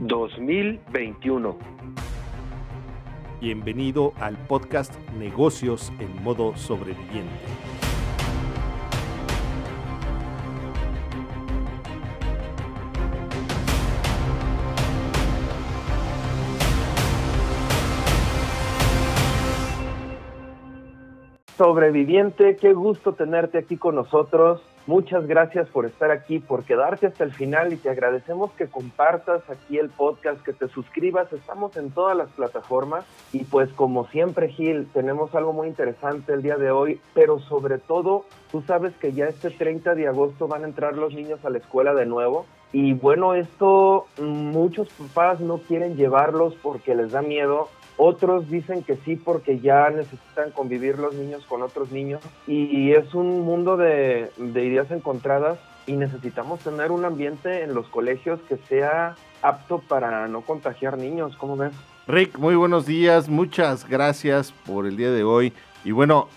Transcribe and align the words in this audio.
2021. 0.00 1.58
Bienvenido 3.38 4.14
al 4.18 4.38
podcast 4.46 4.94
Negocios 5.18 5.92
en 5.98 6.22
modo 6.22 6.56
sobreviviente. 6.56 7.28
Sobreviviente, 21.58 22.56
qué 22.56 22.72
gusto 22.72 23.12
tenerte 23.12 23.58
aquí 23.58 23.76
con 23.76 23.96
nosotros. 23.96 24.62
Muchas 24.90 25.28
gracias 25.28 25.68
por 25.68 25.86
estar 25.86 26.10
aquí, 26.10 26.40
por 26.40 26.64
quedarte 26.64 27.06
hasta 27.06 27.22
el 27.22 27.32
final 27.32 27.72
y 27.72 27.76
te 27.76 27.90
agradecemos 27.90 28.50
que 28.54 28.66
compartas 28.66 29.48
aquí 29.48 29.78
el 29.78 29.88
podcast, 29.88 30.42
que 30.42 30.52
te 30.52 30.66
suscribas. 30.66 31.32
Estamos 31.32 31.76
en 31.76 31.92
todas 31.92 32.16
las 32.16 32.28
plataformas 32.30 33.04
y 33.32 33.44
pues 33.44 33.70
como 33.74 34.08
siempre 34.08 34.48
Gil, 34.48 34.88
tenemos 34.92 35.32
algo 35.36 35.52
muy 35.52 35.68
interesante 35.68 36.32
el 36.32 36.42
día 36.42 36.56
de 36.56 36.72
hoy, 36.72 37.00
pero 37.14 37.38
sobre 37.38 37.78
todo 37.78 38.24
tú 38.50 38.62
sabes 38.62 38.92
que 38.96 39.12
ya 39.12 39.26
este 39.26 39.50
30 39.50 39.94
de 39.94 40.08
agosto 40.08 40.48
van 40.48 40.64
a 40.64 40.66
entrar 40.66 40.96
los 40.96 41.14
niños 41.14 41.38
a 41.44 41.50
la 41.50 41.58
escuela 41.58 41.94
de 41.94 42.06
nuevo. 42.06 42.46
Y 42.72 42.94
bueno, 42.94 43.34
esto 43.34 44.06
muchos 44.20 44.88
papás 44.88 45.38
no 45.38 45.58
quieren 45.58 45.94
llevarlos 45.94 46.56
porque 46.60 46.96
les 46.96 47.12
da 47.12 47.22
miedo 47.22 47.68
otros 48.02 48.48
dicen 48.48 48.82
que 48.82 48.96
sí 49.04 49.14
porque 49.14 49.60
ya 49.60 49.90
necesitan 49.90 50.52
convivir 50.52 50.98
los 50.98 51.14
niños 51.14 51.44
con 51.46 51.60
otros 51.60 51.92
niños 51.92 52.22
y 52.46 52.92
es 52.92 53.12
un 53.14 53.42
mundo 53.42 53.76
de, 53.76 54.30
ideas 54.38 54.90
encontradas 54.90 55.58
y 55.86 55.92
necesitamos 55.92 56.60
tener 56.60 56.92
un 56.92 57.04
ambiente 57.04 57.62
en 57.62 57.74
los 57.74 57.86
colegios 57.88 58.40
que 58.48 58.56
sea 58.68 59.16
apto 59.42 59.80
para 59.86 60.28
no 60.28 60.40
contagiar 60.40 60.96
niños. 60.96 61.36
¿Cómo 61.36 61.58
ves? 61.58 61.72
Rick, 62.06 62.38
muy 62.38 62.54
buenos 62.54 62.86
días, 62.86 63.28
muchas 63.28 63.86
gracias 63.86 64.52
por 64.64 64.86
el 64.86 64.96
día 64.96 65.10
de 65.10 65.22
hoy. 65.22 65.52
Y 65.84 65.90
bueno, 65.90 66.28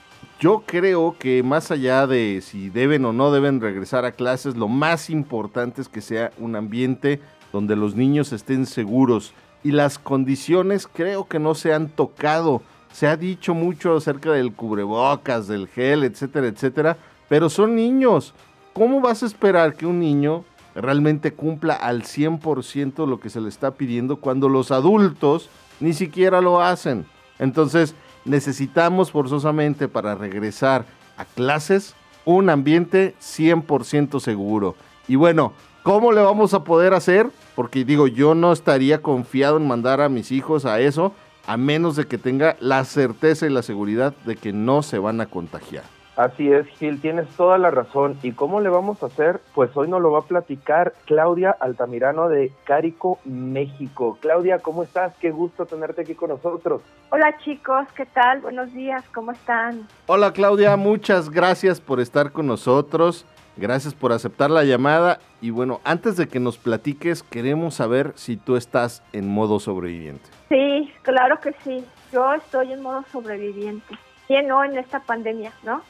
yo 0.42 0.64
creo 0.66 1.16
que 1.18 1.44
más 1.44 1.72
allá 1.72 2.08
de 2.08 2.42
si 2.42 2.72
deben 2.72 3.06
o 3.06 3.14
no 3.14 3.32
deben 3.32 3.62
regresar 3.62 4.04
a 4.04 4.12
clases, 4.12 4.58
lo 4.58 4.68
más 4.68 5.09
importante 5.09 5.82
es 5.82 5.88
que 5.88 6.02
sea 6.02 6.32
un 6.38 6.58
ambiente 6.58 7.22
donde 7.54 7.78
los 7.78 7.96
niños 7.96 8.34
estén 8.34 8.66
seguros 8.66 9.34
y 9.64 9.72
las 9.72 9.97
condiciones 9.97 10.88
creo 10.88 11.28
que 11.28 11.39
no 11.39 11.56
se 11.56 11.73
han 11.73 11.89
tocado. 11.89 12.61
Se 12.92 13.08
ha 13.08 13.17
dicho 13.17 13.53
mucho 13.53 13.95
acerca 13.95 14.31
del 14.31 14.53
cubrebocas, 14.53 15.47
del 15.47 15.67
gel, 15.67 16.03
etcétera, 16.03 16.47
etcétera, 16.47 16.97
pero 17.30 17.50
son 17.50 17.75
niños. 17.75 18.34
¿Cómo 18.73 19.02
vas 19.02 19.23
a 19.23 19.25
esperar 19.25 19.75
que 19.75 19.86
un 19.86 20.00
niño 20.00 20.44
realmente 20.75 21.34
cumpla 21.34 21.75
al 21.75 22.03
100% 22.03 23.08
lo 23.08 23.19
que 23.19 23.30
se 23.30 23.41
le 23.41 23.50
está 23.50 23.72
pidiendo 23.72 24.17
cuando 24.17 24.50
los 24.50 24.72
adultos 24.72 25.50
ni 25.80 25.94
siquiera 25.94 26.41
lo 26.41 26.61
hacen? 26.61 27.06
Entonces, 27.39 27.95
necesitamos 28.25 29.11
forzosamente 29.11 29.88
para 29.88 30.16
regresar 30.16 30.86
a 31.17 31.25
clases 31.25 31.95
un 32.25 32.50
ambiente 32.50 33.16
100% 33.22 34.19
seguro. 34.19 34.75
Y 35.08 35.16
bueno, 35.16 35.53
¿cómo 35.84 36.11
le 36.11 36.22
vamos 36.22 36.53
a 36.53 36.64
poder 36.64 36.94
hacer? 36.94 37.30
Porque 37.56 37.86
digo, 37.86 38.08
yo 38.08 38.36
no 38.36 38.52
estaría 38.52 39.02
confiado 39.02 39.58
en 39.58 39.68
mandar 39.68 40.02
a 40.02 40.09
mis 40.09 40.32
hijos 40.32 40.66
a 40.66 40.80
eso, 40.80 41.14
a 41.46 41.58
menos 41.58 41.96
de 41.96 42.06
que 42.06 42.18
tenga 42.18 42.56
la 42.59 42.84
certeza 42.86 43.46
y 43.46 43.50
la 43.50 43.62
seguridad 43.62 44.14
de 44.26 44.36
que 44.36 44.54
no 44.54 44.82
se 44.84 45.00
van 45.00 45.22
a 45.22 45.26
contagiar. 45.26 45.84
Así 46.16 46.52
es, 46.52 46.68
Gil, 46.78 47.02
tienes 47.02 47.28
toda 47.30 47.58
la 47.58 47.72
razón. 47.72 48.18
¿Y 48.22 48.34
cómo 48.34 48.62
le 48.62 48.70
vamos 48.70 49.02
a 49.02 49.08
hacer? 49.08 49.42
Pues 49.56 49.76
hoy 49.76 49.88
nos 49.88 50.00
lo 50.00 50.12
va 50.12 50.20
a 50.20 50.24
platicar 50.24 50.94
Claudia 51.06 51.50
Altamirano 51.59 52.30
de 52.30 52.52
Cárico, 52.66 53.18
México. 53.26 54.20
Claudia, 54.22 54.59
¿cómo 54.59 54.84
estás? 54.84 55.16
Qué 55.20 55.31
gusto 55.31 55.66
tenerte 55.66 56.02
aquí 56.02 56.14
con 56.14 56.30
nosotros. 56.30 56.81
Hola 57.09 57.36
chicos, 57.44 57.88
¿qué 57.96 58.06
tal? 58.06 58.41
Buenos 58.41 58.72
días, 58.74 59.03
¿cómo 59.12 59.31
están? 59.31 59.88
Hola 60.06 60.34
Claudia, 60.34 60.78
muchas 60.78 61.31
gracias 61.31 61.81
por 61.81 62.00
estar 62.00 62.31
con 62.31 62.46
nosotros. 62.46 63.25
Gracias 63.56 63.94
por 63.94 64.12
aceptar 64.12 64.50
la 64.50 64.64
llamada 64.64 65.19
y 65.40 65.52
bueno, 65.52 65.80
antes 65.84 66.18
de 66.18 66.28
que 66.28 66.40
nos 66.40 66.58
platiques, 66.58 67.22
queremos 67.22 67.75
saber 67.75 68.14
si 68.16 68.36
tú 68.36 68.56
estás 68.56 69.03
en 69.14 69.28
modo 69.28 69.59
sobreviviente. 69.59 70.30
Sí, 70.50 70.91
claro 71.03 71.40
que 71.40 71.53
sí. 71.64 71.86
Yo 72.12 72.34
estoy 72.34 72.74
en 72.74 72.81
modo 72.81 73.03
sobreviviente. 73.12 73.96
¿Quién 74.28 74.47
no 74.47 74.64
en 74.64 74.78
esta 74.78 75.02
pandemia, 75.02 75.53
no? 75.64 75.81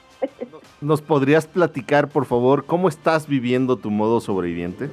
¿Nos 0.81 1.01
podrías 1.01 1.47
platicar, 1.47 2.09
por 2.09 2.25
favor, 2.25 2.66
cómo 2.66 2.90
estás 2.90 3.28
viviendo 3.28 3.78
tu 3.78 3.91
modo 3.91 4.19
sobreviviente? 4.19 4.90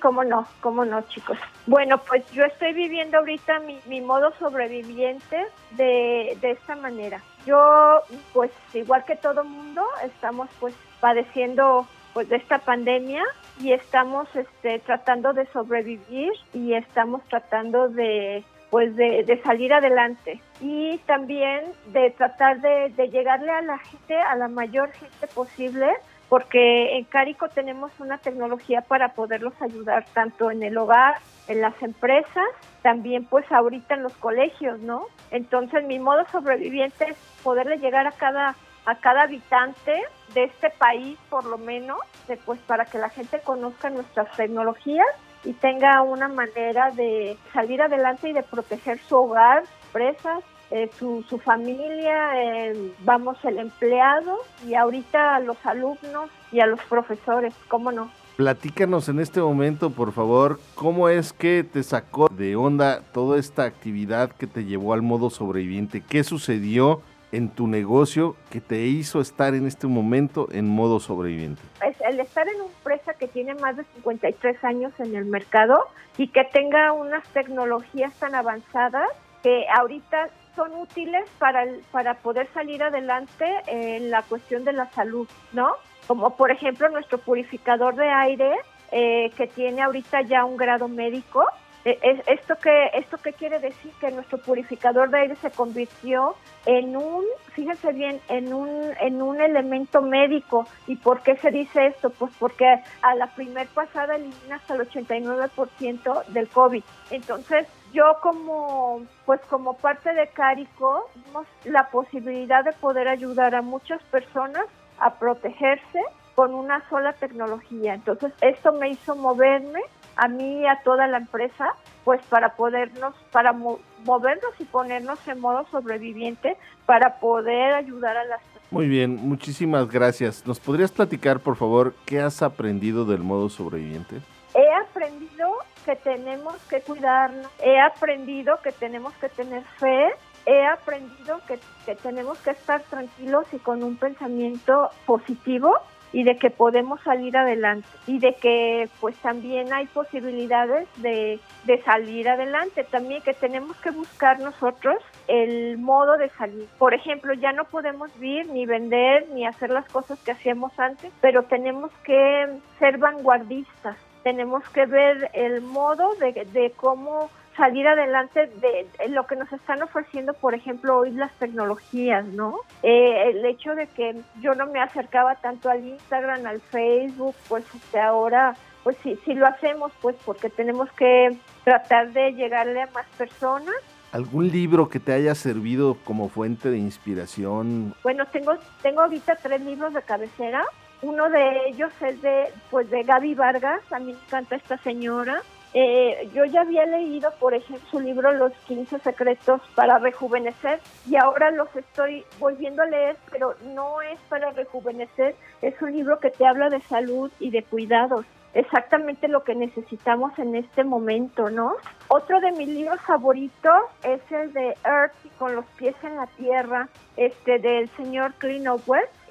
Cómo 0.00 0.24
no, 0.24 0.46
cómo 0.60 0.84
no, 0.84 1.02
chicos. 1.02 1.38
Bueno, 1.66 1.98
pues 1.98 2.24
yo 2.32 2.44
estoy 2.44 2.72
viviendo 2.72 3.18
ahorita 3.18 3.60
mi, 3.60 3.78
mi 3.86 4.00
modo 4.00 4.32
sobreviviente 4.38 5.46
de, 5.72 6.36
de 6.40 6.50
esta 6.52 6.76
manera. 6.76 7.22
Yo, 7.46 8.02
pues 8.32 8.50
igual 8.74 9.04
que 9.04 9.16
todo 9.16 9.44
mundo, 9.44 9.84
estamos 10.04 10.48
pues 10.60 10.74
padeciendo 11.00 11.86
pues 12.12 12.28
de 12.28 12.36
esta 12.36 12.58
pandemia 12.58 13.22
y 13.60 13.72
estamos 13.72 14.28
este, 14.34 14.78
tratando 14.80 15.32
de 15.32 15.46
sobrevivir 15.46 16.32
y 16.52 16.74
estamos 16.74 17.22
tratando 17.24 17.88
de 17.88 18.44
pues 18.70 18.94
de, 18.96 19.40
salir 19.44 19.72
adelante 19.72 20.42
y 20.60 20.98
también 21.06 21.64
de 21.86 22.10
tratar 22.10 22.60
de, 22.60 22.92
de, 22.96 23.08
llegarle 23.08 23.50
a 23.50 23.62
la 23.62 23.78
gente, 23.78 24.20
a 24.20 24.36
la 24.36 24.48
mayor 24.48 24.90
gente 24.92 25.26
posible, 25.28 25.86
porque 26.28 26.96
en 26.96 27.04
Carico 27.04 27.48
tenemos 27.48 27.90
una 28.00 28.18
tecnología 28.18 28.82
para 28.82 29.14
poderlos 29.14 29.54
ayudar 29.60 30.04
tanto 30.12 30.50
en 30.50 30.62
el 30.62 30.76
hogar, 30.76 31.16
en 31.46 31.62
las 31.62 31.80
empresas, 31.82 32.48
también 32.82 33.24
pues 33.24 33.50
ahorita 33.50 33.94
en 33.94 34.02
los 34.02 34.12
colegios, 34.14 34.78
¿no? 34.80 35.06
Entonces 35.30 35.84
mi 35.84 35.98
modo 35.98 36.26
sobreviviente 36.30 37.10
es 37.10 37.16
poderle 37.42 37.78
llegar 37.78 38.06
a 38.06 38.12
cada 38.12 38.54
a 38.88 38.94
cada 38.94 39.24
habitante 39.24 40.02
de 40.32 40.44
este 40.44 40.70
país, 40.70 41.18
por 41.28 41.44
lo 41.44 41.58
menos, 41.58 41.98
pues 42.46 42.58
para 42.60 42.86
que 42.86 42.96
la 42.96 43.10
gente 43.10 43.38
conozca 43.40 43.90
nuestras 43.90 44.34
tecnologías 44.34 45.06
y 45.44 45.52
tenga 45.52 46.00
una 46.00 46.28
manera 46.28 46.90
de 46.92 47.36
salir 47.52 47.82
adelante 47.82 48.30
y 48.30 48.32
de 48.32 48.42
proteger 48.42 48.98
su 49.00 49.16
hogar, 49.16 49.64
empresas, 49.88 50.42
eh, 50.70 50.90
su, 50.98 51.24
su, 51.28 51.38
familia, 51.38 52.32
eh, 52.36 52.92
vamos, 53.00 53.38
el 53.44 53.58
empleado 53.58 54.38
y 54.66 54.74
ahorita 54.74 55.36
a 55.36 55.40
los 55.40 55.56
alumnos 55.64 56.30
y 56.52 56.60
a 56.60 56.66
los 56.66 56.80
profesores, 56.82 57.54
¿cómo 57.68 57.90
no? 57.92 58.10
Platícanos 58.36 59.08
en 59.08 59.18
este 59.18 59.40
momento, 59.40 59.90
por 59.90 60.12
favor, 60.12 60.60
cómo 60.74 61.08
es 61.08 61.32
que 61.32 61.64
te 61.64 61.82
sacó 61.82 62.28
de 62.28 62.54
onda 62.54 63.02
toda 63.12 63.38
esta 63.38 63.64
actividad 63.64 64.30
que 64.30 64.46
te 64.46 64.64
llevó 64.64 64.92
al 64.92 65.02
modo 65.02 65.30
sobreviviente, 65.30 66.02
qué 66.08 66.22
sucedió 66.22 67.02
en 67.32 67.48
tu 67.48 67.66
negocio 67.66 68.36
que 68.50 68.60
te 68.60 68.86
hizo 68.86 69.20
estar 69.20 69.54
en 69.54 69.66
este 69.66 69.86
momento 69.86 70.48
en 70.52 70.68
modo 70.68 71.00
sobreviviente? 71.00 71.60
el 72.08 72.20
estar 72.20 72.48
en 72.48 72.56
una 72.56 72.66
empresa 72.66 73.14
que 73.14 73.28
tiene 73.28 73.54
más 73.54 73.76
de 73.76 73.84
53 73.96 74.64
años 74.64 74.92
en 74.98 75.14
el 75.14 75.26
mercado 75.26 75.78
y 76.16 76.28
que 76.28 76.44
tenga 76.44 76.92
unas 76.92 77.26
tecnologías 77.30 78.14
tan 78.14 78.34
avanzadas 78.34 79.08
que 79.42 79.66
ahorita 79.76 80.28
son 80.58 80.74
útiles 80.74 81.24
para, 81.38 81.64
para 81.92 82.14
poder 82.14 82.48
salir 82.52 82.82
adelante 82.82 83.44
en 83.68 84.10
la 84.10 84.22
cuestión 84.22 84.64
de 84.64 84.72
la 84.72 84.90
salud, 84.90 85.28
¿no? 85.52 85.68
Como 86.08 86.36
por 86.36 86.50
ejemplo 86.50 86.88
nuestro 86.88 87.18
purificador 87.18 87.94
de 87.94 88.10
aire, 88.10 88.56
eh, 88.90 89.30
que 89.36 89.46
tiene 89.46 89.82
ahorita 89.82 90.22
ya 90.22 90.44
un 90.44 90.56
grado 90.56 90.88
médico, 90.88 91.44
eh, 91.84 92.20
¿Esto 92.26 92.56
qué, 92.60 92.90
¿Esto 92.92 93.18
qué 93.18 93.32
quiere 93.32 93.60
decir? 93.60 93.92
Que 94.00 94.10
nuestro 94.10 94.38
purificador 94.38 95.10
de 95.10 95.20
aire 95.20 95.36
se 95.36 95.50
convirtió 95.50 96.34
en 96.66 96.96
un, 96.96 97.24
fíjense 97.52 97.92
bien, 97.92 98.20
en 98.28 98.52
un, 98.52 98.68
en 99.00 99.22
un 99.22 99.40
elemento 99.40 100.02
médico. 100.02 100.66
¿Y 100.86 100.96
por 100.96 101.22
qué 101.22 101.36
se 101.36 101.50
dice 101.50 101.86
esto? 101.86 102.10
Pues 102.10 102.32
porque 102.38 102.66
a 103.00 103.14
la 103.14 103.28
primer 103.28 103.68
pasada 103.68 104.16
elimina 104.16 104.56
hasta 104.56 104.74
el 104.74 104.80
89% 104.80 106.26
del 106.26 106.48
COVID. 106.48 106.82
Entonces, 107.10 107.68
yo 107.92 108.04
como, 108.22 109.02
pues 109.24 109.40
como 109.48 109.76
parte 109.76 110.12
de 110.12 110.28
Carico, 110.28 111.08
tenemos 111.14 111.46
la 111.64 111.88
posibilidad 111.90 112.64
de 112.64 112.72
poder 112.72 113.08
ayudar 113.08 113.54
a 113.54 113.62
muchas 113.62 114.02
personas 114.04 114.64
a 114.98 115.14
protegerse 115.18 116.00
con 116.34 116.54
una 116.54 116.88
sola 116.88 117.12
tecnología. 117.14 117.94
Entonces, 117.94 118.32
esto 118.40 118.72
me 118.72 118.90
hizo 118.90 119.16
moverme 119.16 119.80
a 120.16 120.28
mí 120.28 120.60
y 120.60 120.66
a 120.66 120.80
toda 120.84 121.06
la 121.06 121.18
empresa, 121.18 121.74
pues 122.04 122.20
para 122.26 122.56
podernos, 122.56 123.14
para 123.32 123.52
movernos 123.52 124.52
y 124.58 124.64
ponernos 124.64 125.18
en 125.28 125.40
modo 125.40 125.66
sobreviviente 125.70 126.56
para 126.86 127.18
poder 127.20 127.74
ayudar 127.74 128.16
a 128.16 128.24
las 128.24 128.40
personas. 128.40 128.72
Muy 128.72 128.88
bien, 128.88 129.16
muchísimas 129.16 129.88
gracias. 129.88 130.46
¿Nos 130.46 130.60
podrías 130.60 130.92
platicar, 130.92 131.40
por 131.40 131.56
favor, 131.56 131.94
qué 132.04 132.20
has 132.20 132.42
aprendido 132.42 133.04
del 133.04 133.20
modo 133.20 133.48
sobreviviente? 133.48 134.20
He 134.54 134.72
aprendido 134.72 135.52
que 135.84 135.96
tenemos 135.96 136.56
que 136.68 136.80
cuidarnos, 136.80 137.50
he 137.62 137.78
aprendido 137.80 138.60
que 138.62 138.72
tenemos 138.72 139.12
que 139.14 139.28
tener 139.28 139.62
fe, 139.78 140.08
he 140.46 140.66
aprendido 140.66 141.40
que, 141.46 141.58
tenemos 141.96 142.38
que 142.38 142.50
estar 142.50 142.82
tranquilos 142.84 143.46
y 143.52 143.58
con 143.58 143.82
un 143.82 143.96
pensamiento 143.96 144.90
positivo 145.04 145.74
y 146.10 146.24
de 146.24 146.38
que 146.38 146.48
podemos 146.48 147.02
salir 147.02 147.36
adelante. 147.36 147.86
Y 148.06 148.18
de 148.18 148.34
que 148.34 148.88
pues 148.98 149.14
también 149.16 149.72
hay 149.74 149.86
posibilidades 149.86 150.88
de, 150.96 151.38
de 151.64 151.82
salir 151.82 152.28
adelante, 152.30 152.84
también 152.84 153.20
que 153.20 153.34
tenemos 153.34 153.76
que 153.78 153.90
buscar 153.90 154.40
nosotros 154.40 154.96
el 155.26 155.76
modo 155.76 156.16
de 156.16 156.30
salir. 156.30 156.66
Por 156.78 156.94
ejemplo, 156.94 157.34
ya 157.34 157.52
no 157.52 157.64
podemos 157.64 158.10
vivir 158.18 158.48
ni 158.48 158.64
vender 158.64 159.28
ni 159.34 159.46
hacer 159.46 159.68
las 159.68 159.86
cosas 159.88 160.18
que 160.20 160.32
hacíamos 160.32 160.72
antes, 160.78 161.12
pero 161.20 161.42
tenemos 161.42 161.90
que 162.04 162.46
ser 162.78 162.96
vanguardistas, 162.96 163.96
tenemos 164.22 164.62
que 164.70 164.86
ver 164.86 165.30
el 165.32 165.60
modo 165.60 166.14
de, 166.14 166.46
de 166.52 166.72
cómo 166.76 167.30
salir 167.58 167.86
adelante 167.88 168.46
de, 168.46 168.86
lo 169.08 169.26
que 169.26 169.36
nos 169.36 169.52
están 169.52 169.82
ofreciendo, 169.82 170.32
por 170.32 170.54
ejemplo, 170.54 170.98
hoy 170.98 171.10
las 171.10 171.32
tecnologías, 171.38 172.24
¿no? 172.24 172.60
Eh, 172.82 173.30
el 173.30 173.44
hecho 173.44 173.74
de 173.74 173.88
que 173.88 174.16
yo 174.40 174.54
no 174.54 174.66
me 174.66 174.80
acercaba 174.80 175.34
tanto 175.34 175.68
al 175.68 175.84
Instagram, 175.84 176.46
al 176.46 176.60
Facebook, 176.60 177.34
pues 177.48 177.64
este, 177.74 178.00
ahora, 178.00 178.56
pues 178.84 178.96
sí, 179.02 179.18
sí 179.24 179.34
lo 179.34 179.46
hacemos, 179.46 179.92
pues 180.00 180.16
porque 180.24 180.48
tenemos 180.48 180.90
que 180.92 181.36
tratar 181.64 182.12
de 182.12 182.32
llegarle 182.32 182.80
a 182.80 182.86
más 182.94 183.06
personas. 183.18 183.74
¿Algún 184.12 184.50
libro 184.50 184.88
que 184.88 185.00
te 185.00 185.12
haya 185.12 185.34
servido 185.34 185.98
como 186.04 186.28
fuente 186.28 186.70
de 186.70 186.78
inspiración? 186.78 187.94
Bueno, 188.04 188.24
tengo, 188.26 188.54
tengo 188.82 189.02
ahorita 189.02 189.36
tres 189.42 189.60
libros 189.60 189.92
de 189.92 190.00
cabecera. 190.00 190.64
Uno 191.02 191.30
de 191.30 191.68
ellos 191.68 191.92
es 192.00 192.20
de, 192.22 192.52
pues, 192.70 192.90
de 192.90 193.02
Gaby 193.02 193.34
Vargas, 193.34 193.80
a 193.92 193.98
mí 193.98 194.12
me 194.12 194.18
encanta 194.18 194.56
esta 194.56 194.78
señora. 194.78 195.42
Eh, 195.74 196.28
yo 196.34 196.44
ya 196.46 196.62
había 196.62 196.86
leído, 196.86 197.30
por 197.38 197.54
ejemplo, 197.54 197.86
su 197.90 198.00
libro 198.00 198.32
Los 198.32 198.52
15 198.66 198.98
secretos 199.00 199.60
para 199.74 199.98
rejuvenecer 199.98 200.80
y 201.06 201.16
ahora 201.16 201.50
los 201.50 201.68
estoy 201.76 202.24
volviendo 202.38 202.82
a 202.82 202.86
leer, 202.86 203.16
pero 203.30 203.54
no 203.74 204.00
es 204.00 204.18
para 204.28 204.50
rejuvenecer, 204.50 205.36
es 205.60 205.80
un 205.82 205.92
libro 205.92 206.18
que 206.20 206.30
te 206.30 206.46
habla 206.46 206.70
de 206.70 206.80
salud 206.80 207.30
y 207.38 207.50
de 207.50 207.62
cuidados. 207.62 208.24
Exactamente 208.54 209.28
lo 209.28 209.44
que 209.44 209.54
necesitamos 209.54 210.36
en 210.38 210.56
este 210.56 210.82
momento, 210.82 211.50
¿no? 211.50 211.74
Otro 212.08 212.40
de 212.40 212.50
mis 212.52 212.68
libros 212.68 213.00
favoritos 213.02 213.82
es 214.02 214.20
el 214.32 214.52
de 214.54 214.74
Earth 214.84 215.12
con 215.38 215.54
los 215.54 215.66
pies 215.76 215.94
en 216.02 216.16
la 216.16 216.26
tierra, 216.26 216.88
este 217.18 217.58
del 217.58 217.90
señor 217.90 218.32
Clint 218.38 218.66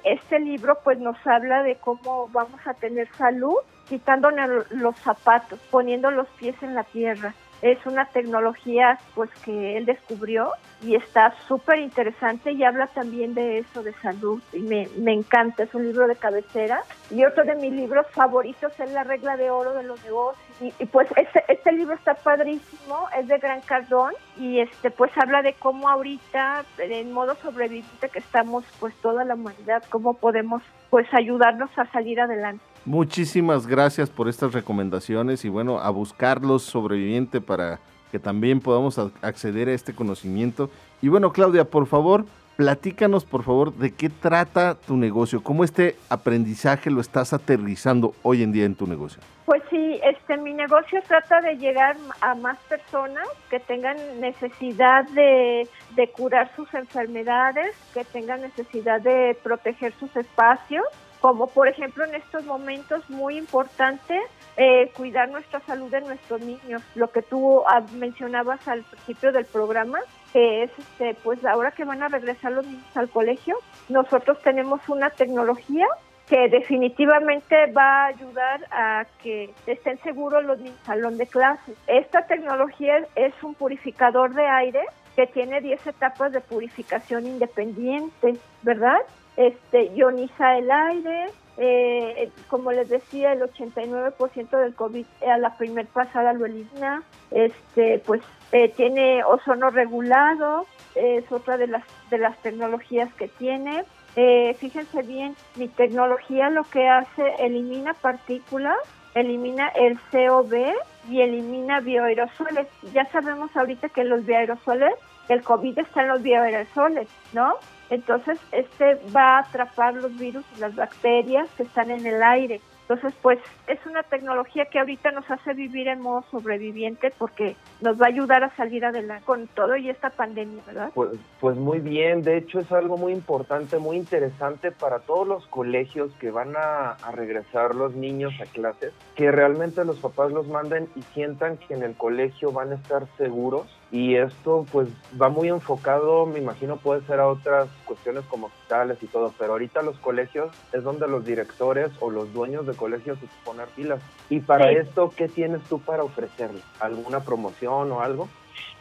Este 0.04 0.38
libro 0.38 0.78
pues 0.84 0.98
nos 0.98 1.16
habla 1.26 1.62
de 1.62 1.76
cómo 1.76 2.28
vamos 2.28 2.60
a 2.66 2.74
tener 2.74 3.08
salud 3.16 3.56
quitándonos 3.88 4.70
los 4.70 4.96
zapatos, 4.98 5.58
poniendo 5.70 6.10
los 6.10 6.28
pies 6.38 6.54
en 6.62 6.74
la 6.74 6.84
tierra. 6.84 7.34
Es 7.62 7.78
una 7.86 8.06
tecnología 8.06 8.98
pues 9.14 9.30
que 9.44 9.76
él 9.76 9.86
descubrió 9.86 10.52
y 10.82 10.94
está 10.94 11.34
súper 11.48 11.78
interesante 11.78 12.52
y 12.52 12.62
habla 12.62 12.86
también 12.88 13.34
de 13.34 13.58
eso, 13.58 13.82
de 13.82 13.92
salud. 13.94 14.40
Y 14.52 14.60
me, 14.60 15.12
encanta, 15.12 15.64
es 15.64 15.74
un 15.74 15.84
libro 15.84 16.06
de 16.06 16.16
cabecera. 16.16 16.82
Y 17.10 17.24
otro 17.24 17.44
de 17.44 17.56
mis 17.56 17.72
libros 17.72 18.06
favoritos 18.12 18.72
es 18.78 18.92
La 18.92 19.04
regla 19.04 19.36
de 19.36 19.50
oro 19.50 19.74
de 19.74 19.82
los 19.82 20.02
negocios. 20.04 20.44
Y, 20.60 20.86
pues 20.86 21.08
este, 21.16 21.44
este 21.48 21.72
libro 21.72 21.94
está 21.94 22.14
padrísimo, 22.14 23.08
es 23.16 23.28
de 23.28 23.38
Gran 23.38 23.60
Cardón 23.60 24.12
y 24.36 24.58
este 24.60 24.90
pues 24.90 25.12
habla 25.16 25.40
de 25.42 25.52
cómo 25.52 25.88
ahorita, 25.88 26.64
en 26.78 27.12
modo 27.12 27.36
sobreviviente 27.36 28.08
que 28.08 28.18
estamos 28.18 28.64
pues 28.80 28.92
toda 28.96 29.24
la 29.24 29.34
humanidad, 29.34 29.84
cómo 29.88 30.14
podemos 30.14 30.62
pues 30.90 31.06
ayudarnos 31.12 31.70
a 31.76 31.86
salir 31.92 32.20
adelante. 32.20 32.64
Muchísimas 32.84 33.66
gracias 33.66 34.08
por 34.10 34.28
estas 34.28 34.52
recomendaciones 34.52 35.44
y 35.44 35.48
bueno, 35.48 35.78
a 35.80 35.90
buscarlos 35.90 36.62
sobreviviente 36.62 37.40
para 37.40 37.80
que 38.10 38.18
también 38.18 38.60
podamos 38.60 38.98
acceder 39.22 39.68
a 39.68 39.72
este 39.72 39.94
conocimiento. 39.94 40.70
Y 41.02 41.08
bueno, 41.08 41.32
Claudia, 41.32 41.64
por 41.64 41.86
favor, 41.86 42.24
platícanos 42.56 43.24
por 43.24 43.44
favor 43.44 43.72
de 43.74 43.94
qué 43.94 44.08
trata 44.08 44.74
tu 44.74 44.96
negocio, 44.96 45.42
cómo 45.42 45.62
este 45.62 45.96
aprendizaje 46.08 46.90
lo 46.90 47.00
estás 47.00 47.32
aterrizando 47.32 48.14
hoy 48.22 48.42
en 48.42 48.52
día 48.52 48.64
en 48.64 48.74
tu 48.74 48.86
negocio. 48.86 49.22
Pues 49.44 49.62
sí, 49.70 50.00
este 50.02 50.36
mi 50.38 50.52
negocio 50.52 51.00
trata 51.06 51.40
de 51.40 51.56
llegar 51.56 51.96
a 52.20 52.34
más 52.34 52.58
personas 52.68 53.28
que 53.48 53.60
tengan 53.60 53.96
necesidad 54.20 55.04
de, 55.10 55.68
de 55.94 56.10
curar 56.10 56.50
sus 56.56 56.72
enfermedades, 56.74 57.76
que 57.94 58.04
tengan 58.04 58.40
necesidad 58.40 59.00
de 59.00 59.38
proteger 59.42 59.92
sus 60.00 60.14
espacios 60.16 60.84
como 61.20 61.48
por 61.48 61.68
ejemplo 61.68 62.04
en 62.04 62.14
estos 62.14 62.44
momentos 62.44 63.08
muy 63.10 63.36
importante 63.36 64.18
eh, 64.56 64.90
cuidar 64.96 65.28
nuestra 65.28 65.60
salud 65.60 65.90
de 65.90 66.00
nuestros 66.00 66.40
niños, 66.40 66.82
lo 66.94 67.10
que 67.10 67.22
tú 67.22 67.62
mencionabas 67.92 68.66
al 68.66 68.82
principio 68.82 69.32
del 69.32 69.44
programa, 69.44 69.98
que 70.32 70.64
es 70.64 70.70
este, 70.78 71.14
pues 71.22 71.44
ahora 71.44 71.70
que 71.70 71.84
van 71.84 72.02
a 72.02 72.08
regresar 72.08 72.52
los 72.52 72.66
niños 72.66 72.96
al 72.96 73.08
colegio, 73.08 73.56
nosotros 73.88 74.40
tenemos 74.42 74.80
una 74.88 75.10
tecnología 75.10 75.86
que 76.28 76.48
definitivamente 76.48 77.72
va 77.72 78.04
a 78.04 78.06
ayudar 78.06 78.66
a 78.70 79.06
que 79.22 79.54
estén 79.66 79.98
seguros 80.02 80.44
los 80.44 80.58
niños 80.58 80.78
salón 80.84 81.16
de 81.16 81.26
clase. 81.26 81.74
Esta 81.86 82.26
tecnología 82.26 83.06
es 83.14 83.32
un 83.42 83.54
purificador 83.54 84.34
de 84.34 84.46
aire 84.46 84.82
que 85.16 85.26
tiene 85.26 85.60
10 85.60 85.86
etapas 85.86 86.32
de 86.32 86.40
purificación 86.40 87.26
independiente, 87.26 88.34
¿verdad? 88.62 89.00
Este, 89.38 89.92
ioniza 89.94 90.58
el 90.58 90.68
aire, 90.68 91.26
eh, 91.58 92.30
como 92.48 92.72
les 92.72 92.88
decía, 92.88 93.32
el 93.32 93.40
89% 93.40 94.58
del 94.58 94.74
COVID 94.74 95.06
a 95.30 95.38
la 95.38 95.56
primer 95.56 95.86
pasada 95.86 96.32
lo 96.32 96.44
elimina, 96.44 97.04
este, 97.30 98.02
pues 98.04 98.20
eh, 98.50 98.68
tiene 98.68 99.22
ozono 99.22 99.70
regulado, 99.70 100.66
es 100.96 101.30
otra 101.30 101.56
de 101.56 101.68
las, 101.68 101.84
de 102.10 102.18
las 102.18 102.36
tecnologías 102.38 103.14
que 103.14 103.28
tiene. 103.28 103.84
Eh, 104.16 104.56
fíjense 104.58 105.02
bien, 105.02 105.36
mi 105.54 105.68
tecnología 105.68 106.50
lo 106.50 106.64
que 106.64 106.88
hace, 106.88 107.34
elimina 107.38 107.94
partículas, 107.94 108.76
elimina 109.14 109.68
el 109.68 110.00
COB 110.10 110.74
y 111.08 111.20
elimina 111.20 111.78
bioaerosoles. 111.78 112.66
Ya 112.92 113.04
sabemos 113.12 113.56
ahorita 113.56 113.88
que 113.90 114.02
los 114.02 114.26
bioaerosoles, 114.26 114.94
el 115.28 115.42
COVID 115.42 115.78
está 115.78 116.02
en 116.02 116.08
los 116.08 116.22
bioaerosoles, 116.22 117.06
¿no? 117.32 117.54
Entonces, 117.90 118.38
este 118.52 118.98
va 119.14 119.36
a 119.36 119.38
atrapar 119.40 119.94
los 119.94 120.16
virus 120.18 120.44
y 120.56 120.60
las 120.60 120.74
bacterias 120.74 121.48
que 121.56 121.62
están 121.62 121.90
en 121.90 122.06
el 122.06 122.22
aire. 122.22 122.60
Entonces, 122.88 123.12
pues 123.20 123.38
es 123.66 123.78
una 123.84 124.02
tecnología 124.02 124.64
que 124.64 124.78
ahorita 124.78 125.10
nos 125.10 125.30
hace 125.30 125.52
vivir 125.52 125.88
en 125.88 126.00
modo 126.00 126.24
sobreviviente 126.30 127.12
porque 127.18 127.54
nos 127.82 128.00
va 128.00 128.06
a 128.06 128.08
ayudar 128.08 128.44
a 128.44 128.56
salir 128.56 128.82
adelante 128.82 129.26
con 129.26 129.46
todo 129.48 129.76
y 129.76 129.90
esta 129.90 130.08
pandemia, 130.08 130.62
¿verdad? 130.66 130.90
Pues, 130.94 131.10
pues 131.38 131.58
muy 131.58 131.80
bien, 131.80 132.22
de 132.22 132.38
hecho 132.38 132.60
es 132.60 132.72
algo 132.72 132.96
muy 132.96 133.12
importante, 133.12 133.76
muy 133.76 133.98
interesante 133.98 134.72
para 134.72 135.00
todos 135.00 135.28
los 135.28 135.46
colegios 135.48 136.10
que 136.18 136.30
van 136.30 136.56
a, 136.56 136.92
a 136.92 137.12
regresar 137.12 137.74
los 137.74 137.94
niños 137.94 138.32
a 138.40 138.46
clases, 138.46 138.94
que 139.14 139.30
realmente 139.30 139.84
los 139.84 139.98
papás 139.98 140.32
los 140.32 140.48
manden 140.48 140.88
y 140.96 141.02
sientan 141.12 141.58
que 141.58 141.74
en 141.74 141.82
el 141.82 141.94
colegio 141.94 142.52
van 142.52 142.72
a 142.72 142.76
estar 142.76 143.06
seguros 143.18 143.66
y 143.90 144.16
esto 144.16 144.66
pues 144.70 144.88
va 145.20 145.28
muy 145.28 145.48
enfocado, 145.48 146.26
me 146.26 146.38
imagino 146.38 146.76
puede 146.76 147.00
ser 147.02 147.20
a 147.20 147.28
otras 147.28 147.68
cuestiones 147.84 148.24
como 148.26 148.48
hospitales 148.48 149.02
y 149.02 149.06
todo, 149.06 149.32
pero 149.38 149.52
ahorita 149.52 149.82
los 149.82 149.98
colegios 149.98 150.50
es 150.72 150.82
donde 150.82 151.08
los 151.08 151.24
directores 151.24 151.90
o 152.00 152.10
los 152.10 152.32
dueños 152.32 152.66
de 152.66 152.74
colegios 152.74 153.18
se 153.18 153.26
poner 153.44 153.68
pilas. 153.68 154.00
Y 154.28 154.40
para 154.40 154.70
esto, 154.70 155.12
¿qué 155.16 155.28
tienes 155.28 155.62
tú 155.64 155.80
para 155.80 156.02
ofrecerle? 156.02 156.60
¿Alguna 156.80 157.20
promoción 157.20 157.90
o 157.92 158.00
algo? 158.00 158.28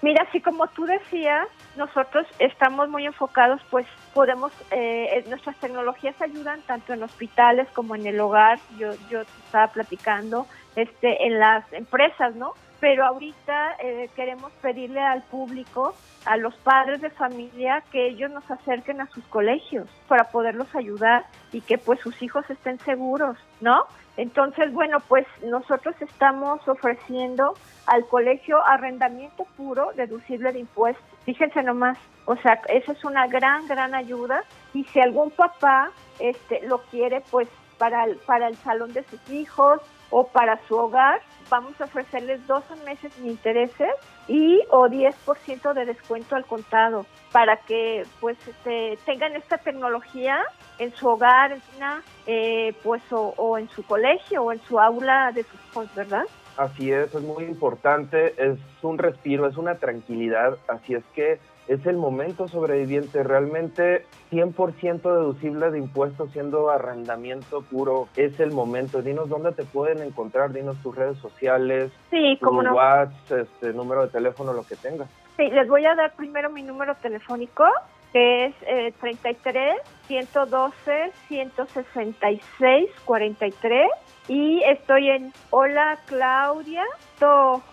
Mira, 0.01 0.25
así 0.27 0.41
como 0.41 0.67
tú 0.67 0.85
decías, 0.85 1.47
nosotros 1.75 2.27
estamos 2.39 2.89
muy 2.89 3.05
enfocados, 3.05 3.61
pues 3.69 3.87
podemos, 4.13 4.51
eh, 4.71 5.23
nuestras 5.27 5.55
tecnologías 5.57 6.19
ayudan 6.21 6.61
tanto 6.61 6.93
en 6.93 7.03
hospitales 7.03 7.67
como 7.73 7.95
en 7.95 8.05
el 8.05 8.19
hogar, 8.19 8.59
yo, 8.77 8.91
yo 9.09 9.21
estaba 9.21 9.67
platicando, 9.67 10.47
este, 10.75 11.25
en 11.25 11.39
las 11.39 11.71
empresas, 11.73 12.35
¿no? 12.35 12.53
Pero 12.79 13.05
ahorita 13.05 13.75
eh, 13.79 14.09
queremos 14.15 14.51
pedirle 14.61 15.01
al 15.01 15.23
público, 15.23 15.95
a 16.25 16.37
los 16.37 16.55
padres 16.57 17.01
de 17.01 17.09
familia, 17.09 17.83
que 17.91 18.07
ellos 18.07 18.29
nos 18.31 18.49
acerquen 18.49 19.01
a 19.01 19.07
sus 19.07 19.23
colegios 19.25 19.87
para 20.07 20.25
poderlos 20.25 20.73
ayudar 20.75 21.25
y 21.51 21.61
que 21.61 21.77
pues 21.77 21.99
sus 22.01 22.21
hijos 22.21 22.47
estén 22.49 22.79
seguros, 22.79 23.37
¿no? 23.61 23.85
Entonces, 24.17 24.73
bueno, 24.73 24.99
pues 25.07 25.25
nosotros 25.43 25.95
estamos 26.01 26.67
ofreciendo 26.67 27.53
al 27.85 28.05
colegio 28.07 28.63
arrendamiento 28.65 29.45
puro 29.55 29.91
deducible 29.95 30.51
de 30.51 30.59
impuestos. 30.59 31.05
Fíjense 31.23 31.61
nomás, 31.61 31.97
o 32.25 32.35
sea, 32.37 32.59
esa 32.69 32.91
es 32.91 33.05
una 33.05 33.27
gran, 33.27 33.67
gran 33.67 33.93
ayuda 33.93 34.43
y 34.73 34.83
si 34.85 34.99
algún 34.99 35.29
papá 35.29 35.91
este, 36.19 36.67
lo 36.67 36.79
quiere, 36.83 37.21
pues 37.29 37.47
para 37.77 38.05
el, 38.05 38.17
para 38.17 38.47
el 38.47 38.55
salón 38.57 38.91
de 38.93 39.03
sus 39.03 39.29
hijos 39.29 39.81
o 40.09 40.27
para 40.27 40.59
su 40.67 40.75
hogar, 40.75 41.21
vamos 41.49 41.79
a 41.79 41.85
ofrecerles 41.85 42.45
12 42.47 42.75
meses 42.85 43.13
sin 43.13 43.27
intereses 43.27 43.91
y 44.27 44.61
o 44.69 44.87
10% 44.87 45.73
de 45.73 45.85
descuento 45.85 46.35
al 46.35 46.45
contado 46.45 47.05
para 47.31 47.57
que 47.57 48.03
pues 48.19 48.37
este, 48.47 48.97
tengan 49.05 49.35
esta 49.35 49.57
tecnología 49.57 50.39
en 50.79 50.93
su 50.95 51.07
hogar, 51.07 51.57
eh, 52.25 52.73
pues 52.83 53.01
o, 53.11 53.57
en 53.57 53.69
su 53.69 53.83
colegio 53.83 54.43
o 54.43 54.51
en 54.51 54.59
su 54.61 54.79
aula 54.79 55.31
de 55.33 55.43
sus 55.43 55.59
hijos, 55.69 55.95
¿verdad? 55.95 56.25
Así 56.57 56.91
es, 56.91 57.13
es 57.13 57.21
muy 57.21 57.43
importante, 57.45 58.33
es 58.37 58.57
un 58.81 58.97
respiro, 58.97 59.47
es 59.47 59.57
una 59.57 59.75
tranquilidad, 59.75 60.57
así 60.67 60.95
es 60.95 61.03
que 61.13 61.39
es 61.67 61.85
el 61.85 61.97
momento 61.97 62.47
sobreviviente, 62.47 63.23
realmente 63.23 64.05
100% 64.31 65.01
deducible 65.01 65.71
de 65.71 65.79
impuestos 65.79 66.31
siendo 66.31 66.69
arrendamiento 66.69 67.61
puro, 67.61 68.07
es 68.15 68.39
el 68.39 68.51
momento. 68.51 69.01
Dinos 69.01 69.29
dónde 69.29 69.51
te 69.51 69.63
pueden 69.63 70.01
encontrar, 70.01 70.53
dinos 70.53 70.77
tus 70.81 70.95
redes 70.95 71.17
sociales, 71.17 71.91
sí, 72.09 72.37
tu 72.39 72.49
WhatsApp, 72.49 73.11
este, 73.31 73.73
número 73.73 74.03
de 74.03 74.07
teléfono, 74.09 74.53
lo 74.53 74.63
que 74.63 74.75
tengas. 74.75 75.09
Sí, 75.35 75.49
les 75.49 75.67
voy 75.67 75.85
a 75.85 75.95
dar 75.95 76.13
primero 76.15 76.49
mi 76.49 76.63
número 76.63 76.95
telefónico, 76.95 77.65
que 78.13 78.45
es 78.45 78.55
eh, 78.61 78.93
33 78.99 79.81
112 80.07 81.11
166 81.27 82.89
43 83.05 83.87
y 84.27 84.61
estoy 84.63 85.09
en 85.09 85.33
hola 85.49 85.99
Claudia 86.05 86.83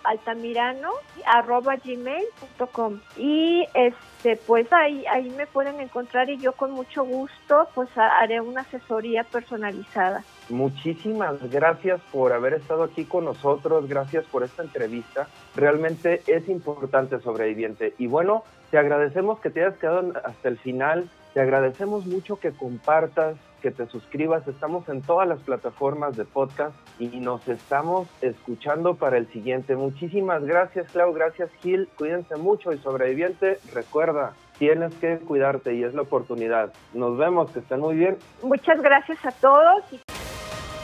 altamirano 0.04 0.90
arroba 1.26 1.76
gmail.com 1.76 3.00
y 3.16 3.66
este 3.74 4.36
pues 4.36 4.72
ahí 4.72 5.04
ahí 5.06 5.28
me 5.30 5.46
pueden 5.46 5.80
encontrar 5.80 6.30
y 6.30 6.38
yo 6.38 6.52
con 6.52 6.70
mucho 6.70 7.04
gusto 7.04 7.68
pues 7.74 7.88
haré 7.96 8.40
una 8.40 8.62
asesoría 8.62 9.24
personalizada 9.24 10.24
muchísimas 10.48 11.50
gracias 11.50 12.00
por 12.12 12.32
haber 12.32 12.54
estado 12.54 12.84
aquí 12.84 13.04
con 13.04 13.24
nosotros 13.24 13.88
gracias 13.88 14.24
por 14.26 14.42
esta 14.42 14.62
entrevista 14.62 15.28
realmente 15.54 16.22
es 16.26 16.48
importante 16.48 17.20
sobreviviente 17.20 17.94
y 17.98 18.06
bueno 18.06 18.44
te 18.70 18.78
agradecemos 18.78 19.40
que 19.40 19.50
te 19.50 19.64
hayas 19.64 19.78
quedado 19.78 20.12
hasta 20.24 20.48
el 20.48 20.58
final 20.58 21.08
te 21.34 21.40
agradecemos 21.40 22.06
mucho 22.06 22.36
que 22.36 22.52
compartas 22.52 23.36
que 23.64 23.70
te 23.70 23.86
suscribas. 23.86 24.46
Estamos 24.46 24.86
en 24.90 25.00
todas 25.00 25.26
las 25.26 25.40
plataformas 25.40 26.18
de 26.18 26.26
podcast 26.26 26.76
y 26.98 27.08
nos 27.18 27.48
estamos 27.48 28.06
escuchando 28.20 28.94
para 28.96 29.16
el 29.16 29.26
siguiente. 29.32 29.74
Muchísimas 29.74 30.44
gracias, 30.44 30.92
Clau. 30.92 31.14
Gracias, 31.14 31.50
Gil. 31.62 31.88
Cuídense 31.96 32.36
mucho 32.36 32.72
y 32.72 32.78
sobreviviente, 32.78 33.58
recuerda, 33.72 34.34
tienes 34.58 34.94
que 34.96 35.18
cuidarte 35.18 35.74
y 35.74 35.82
es 35.82 35.94
la 35.94 36.02
oportunidad. 36.02 36.74
Nos 36.92 37.16
vemos, 37.16 37.50
que 37.52 37.60
estén 37.60 37.80
muy 37.80 37.96
bien. 37.96 38.18
Muchas 38.42 38.82
gracias 38.82 39.24
a 39.24 39.32
todos. 39.32 39.82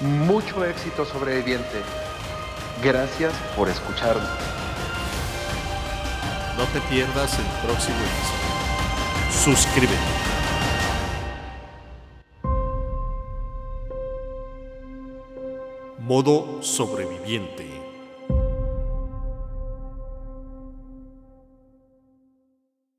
Mucho 0.00 0.64
éxito, 0.64 1.04
sobreviviente. 1.04 1.82
Gracias 2.82 3.34
por 3.54 3.68
escucharnos. 3.68 4.30
No 6.56 6.64
te 6.72 6.80
pierdas 6.88 7.38
el 7.38 7.44
próximo 7.66 7.98
episodio. 7.98 9.54
Suscríbete. 9.54 9.94
Modo 15.98 16.62
sobreviviente. 16.62 17.79